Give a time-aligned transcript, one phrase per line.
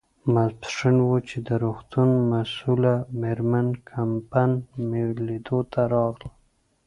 [0.33, 4.51] ماپیښین و، چې د روغتون مسؤله مېرمن کمپن
[4.87, 6.31] مې لیدو ته راغلل.